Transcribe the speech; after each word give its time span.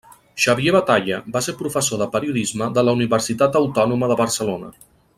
Xavier 0.43 0.71
Batalla 0.75 1.19
va 1.35 1.41
ser 1.49 1.55
professor 1.59 2.01
de 2.03 2.07
periodisme 2.15 2.71
de 2.79 2.87
la 2.89 2.97
Universitat 3.01 3.59
Autònoma 3.63 4.11
de 4.15 4.19
Barcelona. 4.25 4.73